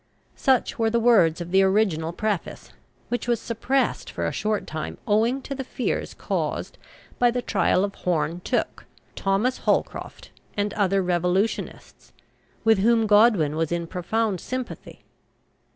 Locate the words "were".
0.79-0.89